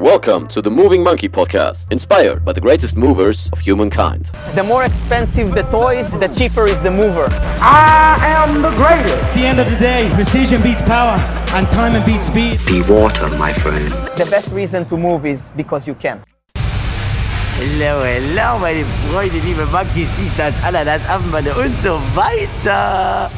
[0.00, 4.32] Welcome to the Moving Monkey podcast, inspired by the greatest movers of humankind.
[4.56, 7.28] The more expensive the toys, the cheaper is the mover.
[7.60, 9.14] I am the greatest.
[9.14, 11.16] At the end of the day, precision beats power
[11.54, 12.58] and time beats speed.
[12.66, 13.86] Be water, my friend.
[14.18, 16.24] The best reason to move is because you can.
[16.56, 23.30] Hello, hello, meine Freunde, liebe Monkeys, dies, das, Ananas, Affenbande und so weiter.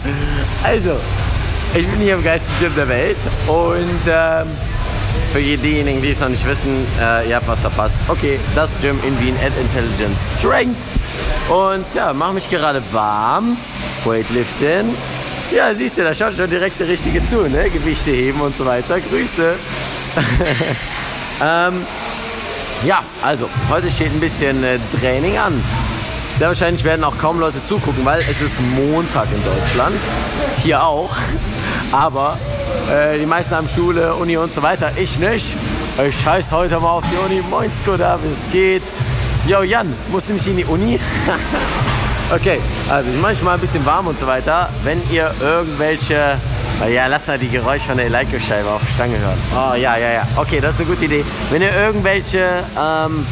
[0.64, 0.96] Also,
[1.74, 4.46] ich bin hier im geilsten Gym der Welt und ähm,
[5.32, 7.96] für diejenigen, die es noch nicht wissen, äh, ihr habt was verpasst.
[8.08, 10.76] Okay, das Gym in Wien at Intelligence Strength.
[11.48, 13.56] Und ja, mache mich gerade warm.
[14.04, 14.94] Weightlifting.
[15.54, 17.70] Ja, siehst du, da schaut schon direkt der Richtige zu, ne?
[17.70, 18.98] Gewichte heben und so weiter.
[19.00, 19.54] Grüße.
[21.44, 21.86] ähm,
[22.84, 25.62] ja, also, heute steht ein bisschen äh, Training an.
[26.38, 29.96] Sehr wahrscheinlich werden auch kaum Leute zugucken, weil es ist Montag in Deutschland.
[30.62, 31.16] Hier auch.
[31.92, 32.38] Aber
[32.90, 34.90] äh, die meisten haben Schule, Uni und so weiter.
[34.96, 35.52] Ich nicht.
[36.06, 37.42] Ich scheiß heute mal auf die Uni.
[37.48, 38.82] Moin, Skoda, wie es geht.
[39.46, 40.98] Yo, Jan, musst du nicht in die Uni?
[42.34, 44.68] okay, also ich mache mal ein bisschen warm und so weiter.
[44.84, 46.36] Wenn ihr irgendwelche
[46.92, 49.38] ja, lass mal die Geräusche von der Eleiko-Scheibe auf Stange hören.
[49.54, 50.28] Oh, ja, ja, ja.
[50.36, 51.24] Okay, das ist eine gute Idee.
[51.50, 53.26] Wenn ihr irgendwelche ähm,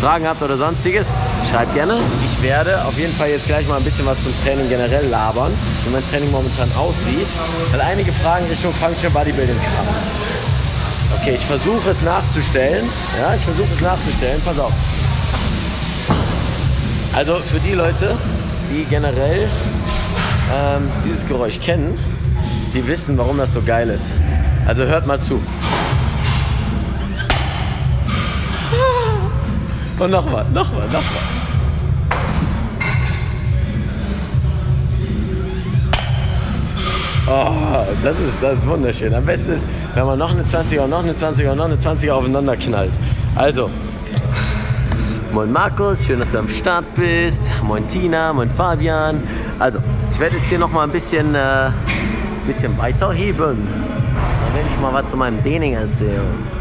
[0.00, 1.08] Fragen habt oder sonstiges,
[1.50, 1.98] schreibt gerne.
[2.24, 5.52] Ich werde auf jeden Fall jetzt gleich mal ein bisschen was zum Training generell labern,
[5.84, 7.28] wie mein Training momentan aussieht,
[7.70, 9.88] weil einige Fragen Richtung Functional Bodybuilding kamen.
[11.20, 12.84] Okay, ich versuche es nachzustellen.
[13.18, 14.40] Ja, ich versuche es nachzustellen.
[14.44, 14.72] Pass auf.
[17.14, 18.16] Also für die Leute,
[18.70, 19.48] die generell
[20.54, 21.98] ähm, dieses Geräusch kennen,
[22.74, 24.14] die wissen, warum das so geil ist.
[24.66, 25.40] Also hört mal zu.
[29.98, 31.37] Und nochmal, nochmal, nochmal.
[37.30, 39.12] Oh, das ist, das ist wunderschön.
[39.12, 41.76] Am besten ist, wenn man noch eine 20er und noch eine 20er und noch eine
[41.76, 42.92] 20er aufeinander knallt.
[43.34, 43.68] Also,
[45.30, 47.42] moin Markus, schön, dass du am Start bist.
[47.62, 49.22] Moin Tina, moin Fabian.
[49.58, 49.78] Also,
[50.10, 51.70] ich werde jetzt hier nochmal ein bisschen, äh,
[52.46, 53.58] bisschen weiterheben.
[53.58, 56.57] Dann werde ich mal was zu meinem Training erzählen.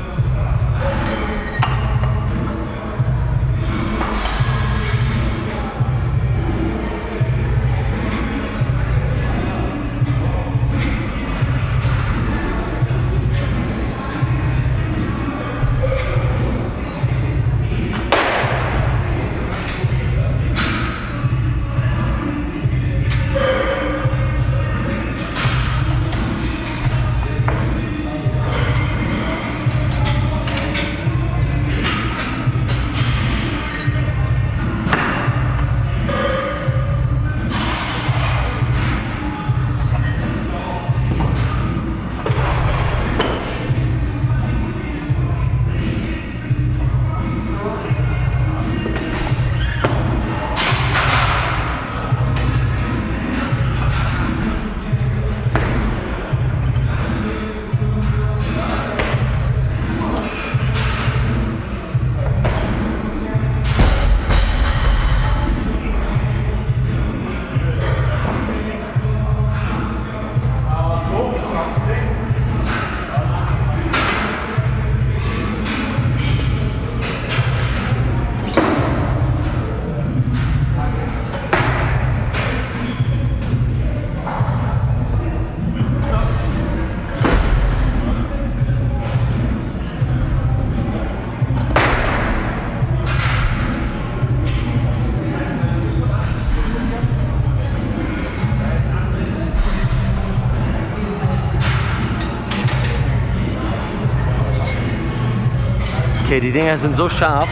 [106.47, 107.49] Die Dinger sind so scharf.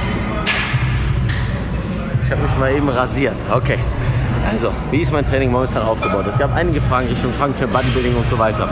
[2.24, 3.36] Ich habe mich mal eben rasiert.
[3.52, 3.78] Okay.
[4.50, 6.26] Also, wie ist mein Training momentan aufgebaut?
[6.30, 8.70] Es gab einige Fragen Richtung Functional Bodybuilding und so weiter.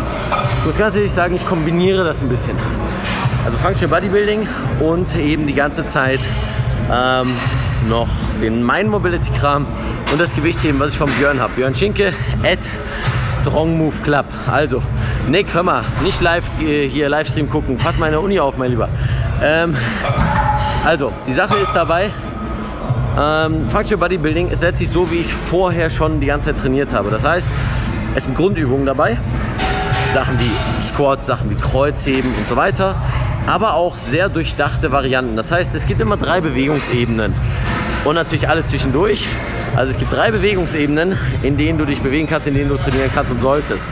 [0.59, 2.56] Ich muss ganz ehrlich sagen, ich kombiniere das ein bisschen.
[3.44, 4.47] Also Functional Bodybuilding
[4.79, 6.21] und eben die ganze Zeit
[6.89, 7.33] ähm,
[7.89, 8.07] noch
[8.42, 9.65] den Mind Mobility Kram
[10.09, 11.51] und das Gewichtheben, was ich von Björn habe.
[11.56, 12.13] Björn Schinke
[12.44, 12.59] at
[13.42, 14.25] Strong Move Club.
[14.50, 14.81] Also,
[15.27, 17.77] Nick, hör mal, nicht live äh, hier Livestream gucken.
[17.77, 18.88] Pass meine Uni auf, mein Lieber.
[19.44, 19.75] Ähm,
[20.86, 22.10] also, die Sache ist dabei,
[23.19, 27.12] ähm, Functional Bodybuilding ist letztlich so, wie ich vorher schon die ganze Zeit trainiert habe.
[27.12, 27.48] Das heißt,
[28.16, 29.18] es sind Grundübungen dabei,
[30.13, 32.95] Sachen wie Squats, Sachen wie Kreuzheben und so weiter,
[33.45, 35.36] aber auch sehr durchdachte Varianten.
[35.36, 37.34] Das heißt, es gibt immer drei Bewegungsebenen
[38.06, 39.28] und natürlich alles zwischendurch.
[39.75, 43.12] Also es gibt drei Bewegungsebenen, in denen du dich bewegen kannst, in denen du trainieren
[43.13, 43.86] kannst und solltest.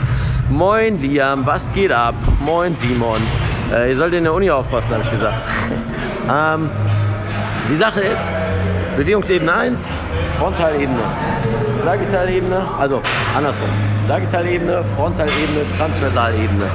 [0.49, 2.15] Moin Liam, was geht ab?
[2.39, 3.21] Moin Simon.
[3.71, 5.43] Äh, ihr sollt in der Uni aufpassen, habe ich gesagt.
[6.29, 6.69] ähm,
[7.69, 8.29] die Sache ist,
[8.97, 9.91] Bewegungsebene 1,
[10.37, 10.99] Frontalebene,
[11.83, 13.01] Sagittalebene, also
[13.35, 13.69] andersrum.
[14.07, 16.65] Sagittalebene, Frontalebene, Transversalebene.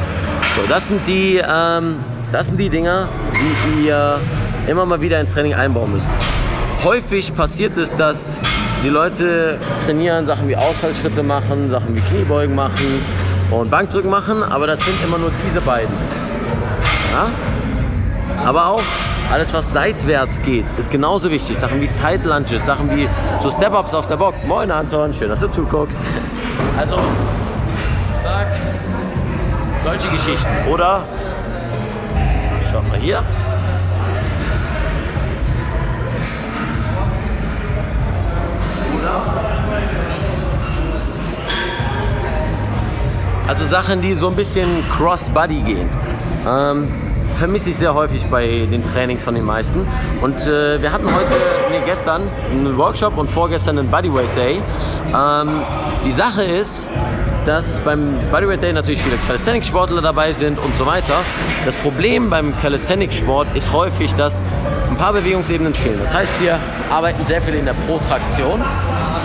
[0.56, 1.96] So, das sind die, ähm,
[2.32, 4.18] das sind die Dinger, die ihr
[4.66, 6.08] immer mal wieder ins Training einbauen müsst.
[6.82, 8.40] Häufig passiert es, dass
[8.82, 13.02] die Leute trainieren, Sachen wie Ausfallschritte machen, Sachen wie Kniebeugen machen
[13.50, 15.94] und Bankdrücken machen, aber das sind immer nur diese beiden.
[17.16, 17.28] Ja?
[18.46, 18.82] Aber auch
[19.32, 21.58] alles, was seitwärts geht, ist genauso wichtig.
[21.58, 23.08] Sachen wie Side Lunges, Sachen wie
[23.42, 24.34] so Step-Ups auf der Bock.
[24.46, 26.00] Moin Anton, schön, dass du zuguckst.
[26.78, 26.96] Also,
[28.22, 28.46] sag
[29.82, 30.68] solche Geschichten.
[30.70, 31.04] Oder,
[32.70, 33.22] schaut mal hier.
[43.48, 45.88] Also Sachen, die so ein bisschen cross-body gehen.
[46.46, 47.05] Ähm,
[47.36, 49.86] vermisse ich sehr häufig bei den Trainings von den meisten.
[50.20, 51.36] Und äh, wir hatten heute,
[51.70, 54.62] nee, gestern einen Workshop und vorgestern einen Bodyweight Day.
[55.14, 55.48] Ähm,
[56.04, 56.86] die Sache ist,
[57.44, 61.20] dass beim Bodyweight Day natürlich viele Calisthenics-Sportler dabei sind und so weiter.
[61.64, 64.42] Das Problem beim Calisthenics-Sport ist häufig, dass
[64.88, 65.98] ein paar Bewegungsebenen fehlen.
[66.00, 66.58] Das heißt, wir
[66.90, 68.62] arbeiten sehr viel in der Protraktion.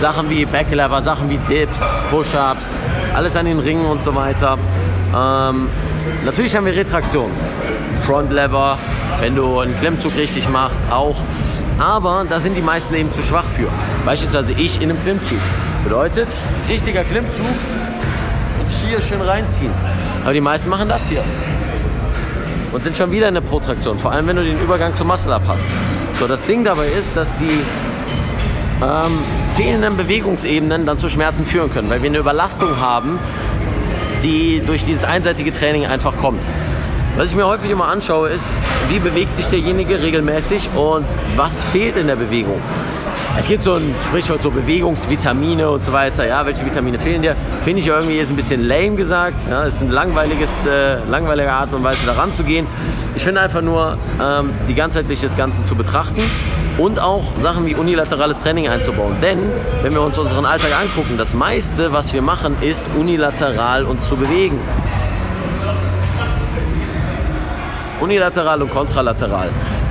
[0.00, 1.80] Sachen wie Backlever, Sachen wie Dips,
[2.10, 2.64] Push-Ups,
[3.14, 4.58] alles an den Ringen und so weiter.
[5.14, 5.68] Ähm,
[6.24, 7.30] natürlich haben wir Retraktion.
[8.02, 8.78] Front Lever,
[9.20, 11.16] wenn du einen Klemmzug richtig machst, auch.
[11.78, 13.68] Aber da sind die meisten eben zu schwach für.
[14.04, 15.38] Beispielsweise ich in einem Klimmzug.
[15.84, 16.28] Bedeutet,
[16.68, 19.72] richtiger Klimmzug und hier schön reinziehen.
[20.22, 21.24] Aber die meisten machen das hier.
[22.72, 23.98] Und sind schon wieder in der Protraktion.
[23.98, 25.64] Vor allem, wenn du den Übergang zum Muscle-Up hast.
[26.18, 27.60] So, das Ding dabei ist, dass die
[28.82, 29.18] ähm,
[29.56, 33.18] fehlenden Bewegungsebenen dann zu Schmerzen führen können, weil wir eine Überlastung haben,
[34.22, 36.44] die durch dieses einseitige Training einfach kommt.
[37.16, 38.50] Was ich mir häufig immer anschaue, ist,
[38.88, 41.04] wie bewegt sich derjenige regelmäßig und
[41.36, 42.58] was fehlt in der Bewegung.
[43.38, 46.26] Es gibt so ein Sprichwort, so Bewegungsvitamine und so weiter.
[46.26, 47.36] Ja, welche Vitamine fehlen dir?
[47.64, 49.46] Finde ich irgendwie ist ein bisschen lame gesagt.
[49.48, 52.66] Ja, ist eine langweiliges, äh, langweilige Art und Weise daran zu gehen.
[53.14, 56.22] Ich finde einfach nur, ähm, die ganzheitlich das Ganze zu betrachten
[56.78, 59.16] und auch Sachen wie unilaterales Training einzubauen.
[59.20, 59.38] Denn
[59.82, 64.16] wenn wir uns unseren Alltag angucken, das meiste, was wir machen, ist unilateral uns zu
[64.16, 64.58] bewegen.
[68.02, 69.48] Unilateral und kontralateral.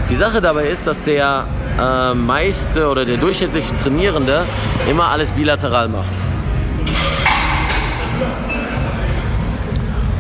[0.10, 1.46] Die Sache dabei ist, dass der
[1.80, 4.42] äh, meiste oder der durchschnittliche Trainierende
[4.90, 6.12] immer alles bilateral macht.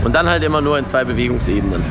[0.06, 1.84] Und dann halt immer nur in zwei Bewegungsebenen.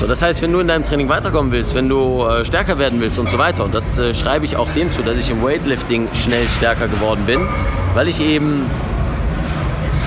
[0.00, 3.00] So, das heißt, wenn du in deinem Training weiterkommen willst, wenn du äh, stärker werden
[3.00, 5.42] willst und so weiter, und das äh, schreibe ich auch dem zu, dass ich im
[5.42, 7.40] Weightlifting schnell stärker geworden bin,
[7.94, 8.66] weil ich eben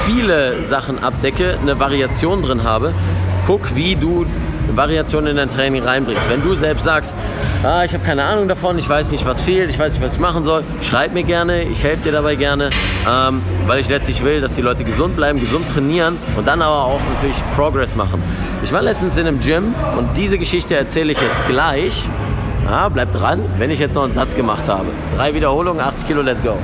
[0.05, 2.93] viele Sachen abdecke, eine Variation drin habe.
[3.47, 4.25] Guck, wie du
[4.75, 6.29] Variationen in dein Training reinbringst.
[6.29, 7.15] Wenn du selbst sagst,
[7.63, 10.15] ah, ich habe keine Ahnung davon, ich weiß nicht, was fehlt, ich weiß nicht, was
[10.15, 12.69] ich machen soll, schreib mir gerne, ich helfe dir dabei gerne,
[13.09, 16.85] ähm, weil ich letztlich will, dass die Leute gesund bleiben, gesund trainieren und dann aber
[16.85, 18.21] auch natürlich Progress machen.
[18.63, 22.07] Ich war letztens in einem Gym und diese Geschichte erzähle ich jetzt gleich.
[22.69, 24.85] Ah, bleib dran, wenn ich jetzt noch einen Satz gemacht habe.
[25.17, 26.57] Drei Wiederholungen, 80 Kilo, let's go.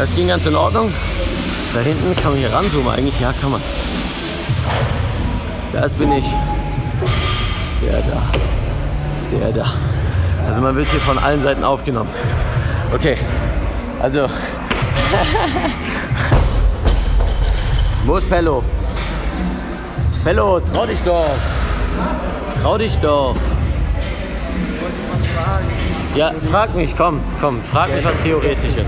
[0.00, 0.90] Das ging ganz in Ordnung.
[1.74, 3.20] Da hinten kann man hier ranzoomen eigentlich.
[3.20, 3.60] Ja, kann man.
[5.74, 6.24] Das bin ich.
[7.82, 8.22] Der da.
[9.30, 9.70] Der da.
[10.48, 12.08] Also man wird hier von allen Seiten aufgenommen.
[12.94, 13.18] Okay,
[14.00, 14.20] also.
[18.06, 18.64] Wo ist Pello?
[20.24, 21.26] Pello, trau dich doch.
[22.62, 23.36] Trau dich doch.
[25.12, 25.66] was fragen.
[26.14, 28.86] Ja, frag mich, komm, komm, frag mich was Theoretisches.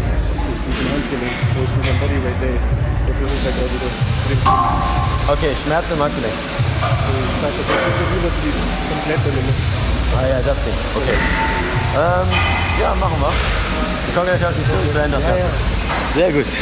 [1.12, 2.56] Handgelenk, wo ich mit meinem Bodyweight Day.
[2.56, 4.40] Und das ist ja gerade wieder drin.
[5.28, 6.32] Okay, Schmerzen im Handgelenk.
[6.32, 6.88] Das
[7.44, 8.56] heißt, das ist so rüberzieht.
[8.88, 9.44] Komplett den
[10.16, 10.78] Ah ja, das Ding.
[10.96, 11.18] Okay.
[11.92, 12.28] Ähm,
[12.80, 13.28] ja, machen wir.
[13.28, 15.52] Wir kommen gleich auf die Tür, wir werden das Ganze.
[16.14, 16.46] Sehr gut.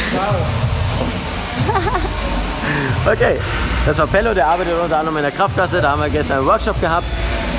[3.05, 3.37] Okay,
[3.85, 5.81] das war Pello, der arbeitet unter anderem in der Kraftklasse.
[5.81, 7.07] Da haben wir gestern einen Workshop gehabt.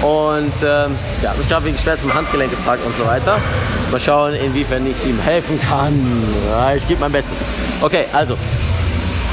[0.02, 3.38] Und ähm, ja, mich gerade wegen Schmerzen im Handgelenk gefragt und so weiter.
[3.90, 5.94] Mal schauen, inwiefern ich ihm helfen kann.
[6.50, 7.40] Ja, ich gebe mein Bestes.
[7.80, 8.37] Okay, also.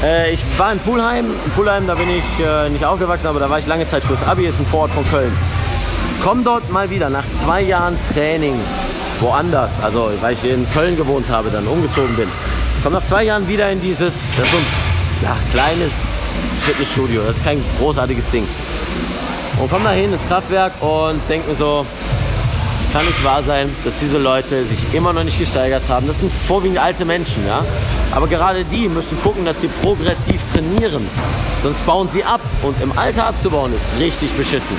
[0.02, 1.26] Äh, ich war in Pulheim.
[1.26, 4.22] In Pulheim, da bin ich äh, nicht aufgewachsen, aber da war ich lange Zeit fürs
[4.22, 5.32] Abi, ist ein Vorort von Köln.
[6.22, 8.54] Komm dort mal wieder nach zwei Jahren Training
[9.20, 12.28] woanders, also weil ich in Köln gewohnt habe, dann umgezogen bin.
[12.82, 14.66] Komm nach zwei Jahren wieder in dieses, das ist so ein
[15.22, 16.18] ja, kleines
[16.62, 18.46] Fitnessstudio, das ist kein großartiges Ding.
[19.60, 21.84] Und komm da hin ins Kraftwerk und denk mir so,
[22.92, 26.06] kann nicht wahr sein, dass diese Leute sich immer noch nicht gesteigert haben.
[26.06, 27.64] Das sind vorwiegend alte Menschen, ja.
[28.12, 31.06] Aber gerade die müssen gucken, dass sie progressiv trainieren.
[31.62, 32.40] Sonst bauen sie ab.
[32.62, 34.76] Und im Alter abzubauen ist richtig beschissen.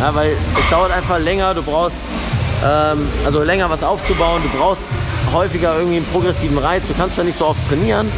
[0.00, 1.98] Ja, weil es dauert einfach länger, du brauchst
[2.64, 4.84] ähm, also länger was aufzubauen, du brauchst
[5.32, 8.10] häufiger irgendwie einen progressiven Reiz, du kannst ja nicht so oft trainieren,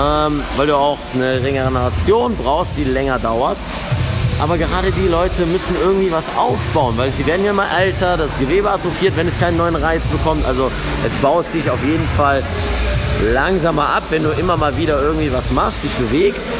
[0.00, 3.58] ähm, weil du auch eine Regeneration brauchst, die länger dauert.
[4.40, 8.38] Aber gerade die Leute müssen irgendwie was aufbauen, weil sie werden ja mal älter, das
[8.38, 10.46] Gewebe atrophiert, wenn es keinen neuen Reiz bekommt.
[10.46, 10.70] Also
[11.04, 12.44] es baut sich auf jeden Fall
[13.32, 16.52] langsamer ab, wenn du immer mal wieder irgendwie was machst, dich bewegst.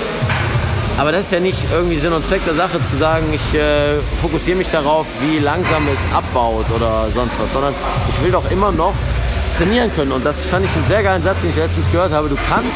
[0.98, 4.00] Aber das ist ja nicht irgendwie Sinn und Zweck der Sache zu sagen, ich äh,
[4.20, 7.72] fokussiere mich darauf, wie langsam es abbaut oder sonst was, sondern
[8.10, 8.94] ich will doch immer noch
[9.56, 10.10] trainieren können.
[10.10, 12.28] Und das fand ich einen sehr geilen Satz, den ich letztens gehört habe.
[12.28, 12.74] Du kannst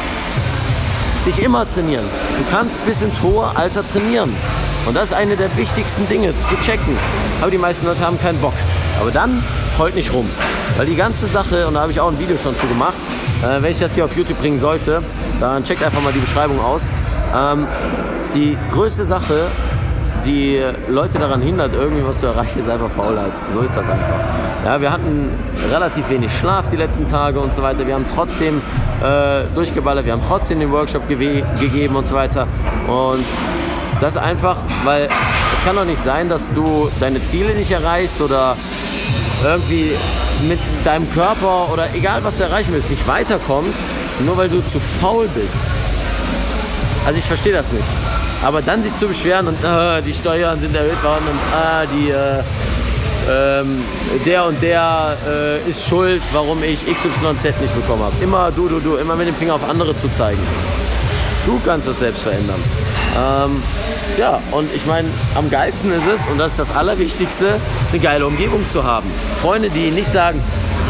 [1.26, 2.04] dich immer trainieren.
[2.38, 4.36] Du kannst bis ins hohe Alter trainieren.
[4.86, 6.96] Und das ist eine der wichtigsten Dinge, zu checken.
[7.40, 8.54] Aber die meisten Leute haben keinen Bock.
[9.00, 9.42] Aber dann
[9.78, 10.28] heult nicht rum.
[10.76, 12.94] Weil die ganze Sache, und da habe ich auch ein Video schon zu gemacht,
[13.42, 15.02] äh, wenn ich das hier auf YouTube bringen sollte,
[15.40, 16.88] dann checkt einfach mal die Beschreibung aus.
[17.34, 17.66] Ähm,
[18.34, 19.46] die größte Sache,
[20.24, 23.32] die Leute daran hindert, irgendwie was zu erreichen, ist einfach Faulheit.
[23.50, 24.20] So ist das einfach.
[24.64, 25.30] Ja, wir hatten
[25.70, 27.86] relativ wenig Schlaf die letzten Tage und so weiter.
[27.86, 28.62] Wir haben trotzdem
[29.02, 32.46] äh, durchgeballert, wir haben trotzdem den Workshop gewe- gegeben und so weiter.
[32.86, 33.24] Und
[34.02, 35.08] das einfach, weil
[35.54, 38.56] es kann doch nicht sein, dass du deine Ziele nicht erreichst oder
[39.44, 39.92] irgendwie
[40.48, 43.78] mit deinem Körper oder egal was du erreichen willst, nicht weiterkommst,
[44.26, 45.54] nur weil du zu faul bist.
[47.06, 47.86] Also ich verstehe das nicht.
[48.42, 52.10] Aber dann sich zu beschweren und äh, die Steuern sind erhöht worden und äh, die,
[52.10, 53.84] äh, ähm,
[54.26, 58.14] der und der äh, ist schuld, warum ich XYZ nicht bekommen habe.
[58.20, 60.42] Immer du, du, du, immer mit dem Finger auf andere zu zeigen.
[61.46, 62.81] Du kannst das selbst verändern.
[63.14, 63.62] Ähm,
[64.16, 67.56] ja, und ich meine, am geilsten ist es, und das ist das Allerwichtigste,
[67.90, 69.10] eine geile Umgebung zu haben.
[69.40, 70.40] Freunde, die nicht sagen,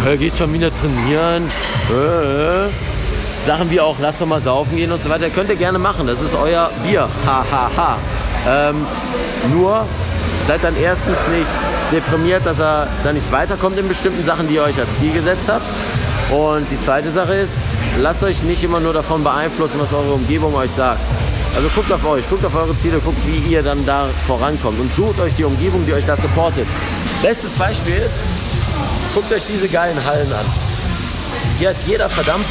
[0.06, 1.50] äh, gehst schon wieder trainieren,
[1.90, 2.70] äh, äh.
[3.46, 6.06] Sachen wie auch, lass doch mal saufen gehen und so weiter, könnt ihr gerne machen.
[6.06, 7.08] Das ist euer Bier.
[7.26, 7.98] Ha, ha, ha.
[8.48, 8.86] Ähm,
[9.52, 9.84] nur
[10.46, 11.50] seid dann erstens nicht
[11.90, 15.48] deprimiert, dass er dann nicht weiterkommt in bestimmten Sachen, die ihr euch als Ziel gesetzt
[15.48, 15.64] habt.
[16.30, 17.60] Und die zweite Sache ist,
[18.00, 21.02] lasst euch nicht immer nur davon beeinflussen, was eure Umgebung euch sagt.
[21.54, 24.94] Also guckt auf euch, guckt auf eure Ziele, guckt, wie ihr dann da vorankommt und
[24.94, 26.66] sucht euch die Umgebung, die euch da supportet.
[27.22, 28.24] Bestes Beispiel ist,
[29.14, 30.46] guckt euch diese geilen Hallen an.
[31.58, 32.46] Hier hat jeder verdammt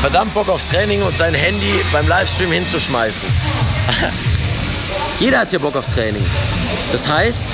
[0.00, 3.28] verdammt Bock auf Training und sein Handy beim Livestream hinzuschmeißen.
[5.20, 6.24] Jeder hat hier Bock auf Training.
[6.90, 7.44] Das heißt,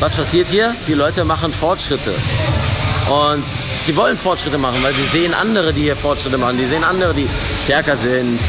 [0.00, 0.74] was passiert hier?
[0.88, 2.12] Die Leute machen Fortschritte.
[3.08, 3.44] Und
[3.86, 6.58] die wollen Fortschritte machen, weil sie sehen andere, die hier Fortschritte machen.
[6.58, 7.28] Die sehen andere, die
[7.62, 8.40] stärker sind,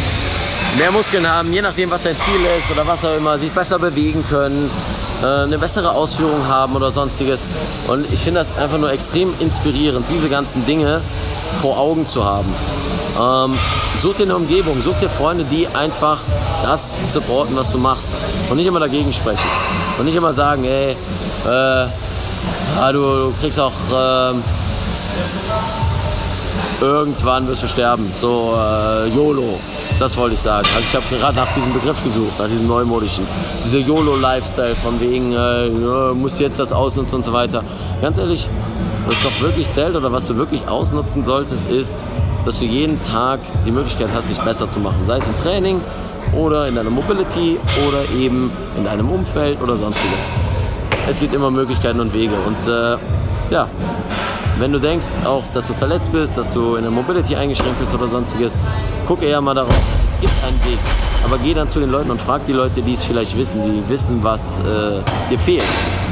[0.77, 3.79] mehr Muskeln haben, je nachdem, was sein Ziel ist oder was auch immer, sich besser
[3.79, 4.69] bewegen können,
[5.21, 7.45] äh, eine bessere Ausführung haben oder sonstiges.
[7.87, 11.01] Und ich finde das einfach nur extrem inspirierend, diese ganzen Dinge
[11.61, 12.53] vor Augen zu haben.
[13.19, 13.57] Ähm,
[14.01, 16.19] such dir eine Umgebung, such dir Freunde, die einfach
[16.63, 18.09] das supporten, was du machst.
[18.49, 19.49] Und nicht immer dagegen sprechen.
[19.97, 20.95] Und nicht immer sagen, ey,
[21.45, 21.87] äh,
[22.75, 24.43] ja, du, du kriegst auch ähm,
[26.81, 28.11] irgendwann wirst du sterben.
[28.19, 29.59] So äh, YOLO.
[29.99, 30.67] Das wollte ich sagen.
[30.75, 33.25] Also ich habe gerade nach diesem Begriff gesucht, nach diesem neumodischen.
[33.63, 37.63] Dieser YOLO-Lifestyle von wegen, äh, musst jetzt das ausnutzen und so weiter.
[38.01, 38.47] Ganz ehrlich,
[39.07, 42.03] was doch wirklich zählt oder was du wirklich ausnutzen solltest, ist,
[42.45, 44.99] dass du jeden Tag die Möglichkeit hast, dich besser zu machen.
[45.05, 45.81] Sei es im Training
[46.35, 47.57] oder in deiner Mobility
[47.87, 50.31] oder eben in deinem Umfeld oder sonstiges.
[51.09, 52.35] Es gibt immer Möglichkeiten und Wege.
[52.45, 52.97] Und äh,
[53.49, 53.67] ja,
[54.59, 57.93] wenn du denkst auch, dass du verletzt bist, dass du in der Mobility eingeschränkt bist
[57.93, 58.57] oder sonstiges,
[59.05, 59.75] guck eher mal darauf.
[60.05, 60.79] Es gibt einen Weg.
[61.23, 63.89] Aber geh dann zu den Leuten und frag die Leute, die es vielleicht wissen, die
[63.89, 65.63] wissen, was äh, dir fehlt.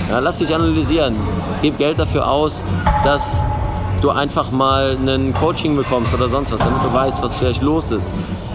[0.09, 1.15] Ja, lass dich analysieren.
[1.61, 2.63] Gib Geld dafür aus,
[3.03, 3.43] dass
[4.01, 7.91] du einfach mal ein Coaching bekommst oder sonst was, damit du weißt, was vielleicht los
[7.91, 8.13] ist.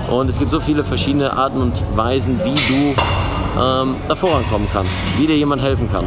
[0.09, 2.95] Und es gibt so viele verschiedene Arten und Weisen, wie du
[3.61, 6.05] ähm, da vorankommen kannst, wie dir jemand helfen kann.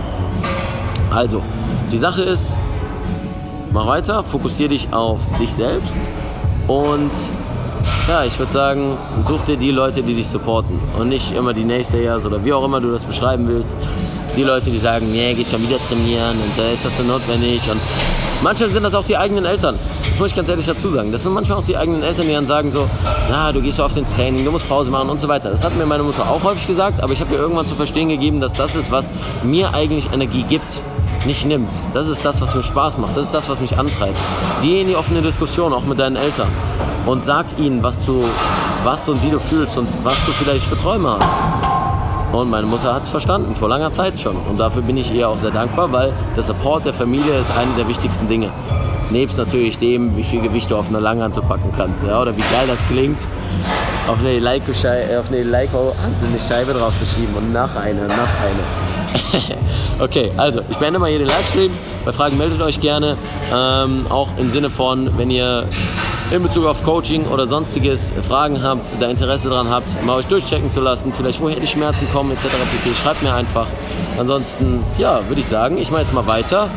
[1.11, 1.41] Also,
[1.91, 2.57] die Sache ist,
[3.73, 5.97] mach weiter, fokussiere dich auf dich selbst
[6.67, 7.11] und
[8.07, 11.63] ja, ich würde sagen, such dir die Leute, die dich supporten und nicht immer die
[11.63, 13.77] Naysayers oder wie auch immer du das beschreiben willst.
[14.37, 17.69] Die Leute, die sagen, nee, geh schon wieder trainieren und da ist das so notwendig
[17.69, 17.79] und
[18.41, 19.77] manchmal sind das auch die eigenen Eltern.
[20.07, 21.11] Das muss ich ganz ehrlich dazu sagen.
[21.11, 22.87] Das sind manchmal auch die eigenen Eltern, die dann sagen so,
[23.29, 25.49] na, du gehst so auf den Training, du musst Pause machen und so weiter.
[25.49, 28.09] Das hat mir meine Mutter auch häufig gesagt, aber ich habe ihr irgendwann zu verstehen
[28.09, 29.11] gegeben, dass das ist, was
[29.43, 30.81] mir eigentlich Energie gibt
[31.25, 31.71] nicht nimmt.
[31.93, 33.15] Das ist das, was mir Spaß macht.
[33.15, 34.17] Das ist das, was mich antreibt.
[34.61, 36.49] Geh in die offene Diskussion, auch mit deinen Eltern.
[37.05, 38.23] Und sag ihnen, was du,
[38.83, 42.33] was und wie du fühlst und was du vielleicht für Träume hast.
[42.33, 44.35] Und meine Mutter hat es verstanden, vor langer Zeit schon.
[44.35, 47.73] Und dafür bin ich ihr auch sehr dankbar, weil der Support der Familie ist eine
[47.77, 48.49] der wichtigsten Dinge.
[49.11, 52.03] Nebst natürlich dem, wie viel Gewicht du auf eine Langhantel packen kannst.
[52.03, 52.21] Ja?
[52.21, 53.27] Oder wie geil das klingt,
[54.07, 54.73] auf eine Eleiko
[56.27, 58.82] eine Scheibe drauf zu schieben und nach eine, nach eine.
[59.99, 61.71] okay, also ich beende mal hier den Livestream.
[62.05, 63.17] Bei Fragen meldet euch gerne.
[63.53, 65.65] Ähm, auch im Sinne von, wenn ihr
[66.31, 70.71] in Bezug auf Coaching oder sonstiges Fragen habt, da Interesse daran habt, mal euch durchchecken
[70.71, 72.45] zu lassen, vielleicht woher die Schmerzen kommen etc.
[72.45, 72.95] pp.
[72.95, 73.67] Schreibt mir einfach.
[74.17, 76.69] Ansonsten, ja, würde ich sagen, ich mache jetzt mal weiter.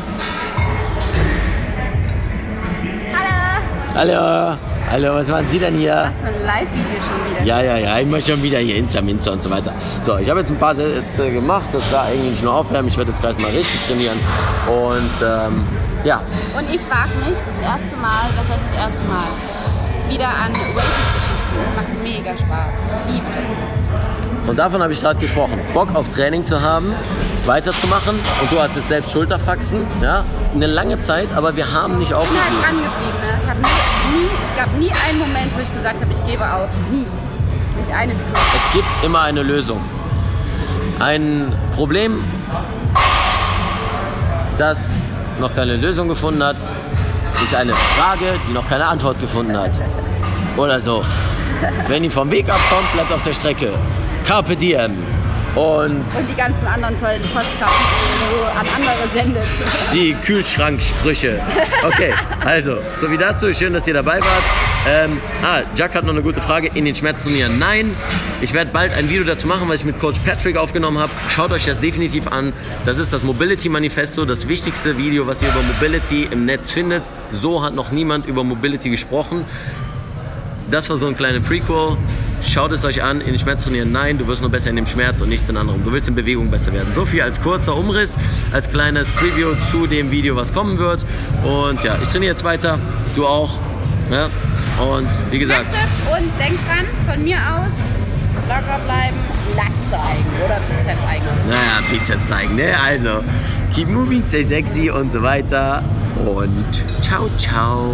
[3.95, 4.13] Hallo!
[4.13, 4.57] Hallo,
[4.91, 6.11] hallo, was machen Sie denn hier?
[6.19, 7.43] So ein Live-Video schon wieder.
[7.45, 9.73] Ja, ja, ja, immer schon wieder hier Insta, Minza und so weiter.
[10.01, 12.89] So, ich habe jetzt ein paar Sätze gemacht, das war eigentlich nur Aufwärmen.
[12.89, 14.17] Ich werde jetzt gleich mal richtig trainieren.
[14.67, 15.65] Und ähm,
[16.03, 16.21] ja,
[16.57, 21.57] Und ich wage mich das erste Mal, was heißt das erste Mal, wieder an Weighted-Geschichten.
[21.65, 22.73] Das macht mega Spaß.
[23.07, 24.49] Ich liebe das.
[24.49, 25.59] und davon habe ich gerade gesprochen.
[25.73, 26.93] Bock auf Training zu haben,
[27.45, 28.15] weiterzumachen.
[28.41, 30.23] Und du hattest selbst Schulterfaxen, ja,
[30.55, 32.61] eine lange Zeit, aber wir haben nicht Ich bin halt aufgegeben.
[32.63, 33.17] dran geblieben.
[33.21, 33.39] Ne?
[33.41, 33.96] Ich hab nie, nie, es
[34.57, 36.69] gab nie einen Moment, wo ich gesagt habe, ich gebe auf.
[36.91, 37.05] Nie.
[37.79, 38.39] Nicht eine Sekunde.
[38.55, 39.79] Es gibt immer eine Lösung.
[40.99, 42.23] Ein Problem,
[44.57, 44.95] das
[45.39, 46.57] noch keine Lösung gefunden hat,
[47.43, 49.79] ist eine Frage, die noch keine Antwort gefunden hat.
[50.57, 51.03] Oder so.
[51.87, 53.73] Wenn ihr vom Weg abkommt, bleibt auf der Strecke.
[54.25, 55.16] Carpe diem.
[55.57, 57.75] Und Und die ganzen anderen tollen Postkarten,
[58.13, 59.43] die so an andere sendet.
[59.91, 61.39] die Kühlschranksprüche.
[61.83, 62.13] Okay,
[62.45, 63.51] also, so wie dazu.
[63.53, 64.43] Schön, dass ihr dabei wart.
[64.87, 66.69] Ähm, ah, Jack hat noch eine gute Frage.
[66.75, 67.57] In den Schmerzturnieren?
[67.57, 67.95] Nein.
[68.39, 71.11] Ich werde bald ein Video dazu machen, was ich mit Coach Patrick aufgenommen habe.
[71.29, 72.53] Schaut euch das definitiv an.
[72.85, 77.01] Das ist das Mobility Manifesto, das wichtigste Video, was ihr über Mobility im Netz findet.
[77.31, 79.43] So hat noch niemand über Mobility gesprochen.
[80.69, 81.97] Das war so ein kleiner Prequel.
[82.47, 85.19] Schaut es euch an, in den Schmerzturnieren nein, du wirst nur besser in dem Schmerz
[85.19, 85.83] und nichts in anderem.
[85.83, 86.93] Du willst in Bewegung besser werden.
[86.93, 88.17] So viel als kurzer Umriss,
[88.53, 91.05] als kleines Preview zu dem Video, was kommen wird.
[91.43, 92.79] Und ja, ich trainiere jetzt weiter,
[93.15, 93.59] du auch.
[94.09, 94.29] Ja?
[94.81, 97.83] Und wie gesagt, Bizeps und denkt dran, von mir aus,
[98.47, 99.17] locker bleiben,
[99.55, 101.23] Lat zeigen oder Bizeps zeigen.
[101.49, 102.75] naja, Pizza zeigen, ne?
[102.81, 103.23] Also,
[103.73, 105.83] keep moving, stay sexy und so weiter.
[106.25, 107.93] Und ciao, ciao.